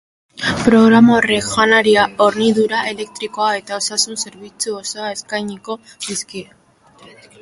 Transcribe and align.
Programa 0.61 1.11
horrek 1.17 1.49
janaria, 1.55 2.05
hornidura 2.25 2.79
elektrikoa 2.93 3.49
eta 3.59 3.77
osasun 3.83 4.19
zerbitzu 4.25 4.75
osoa 4.81 5.13
eskainiko 5.19 5.77
dizkie. 6.09 6.47